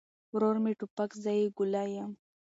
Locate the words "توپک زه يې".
0.79-1.45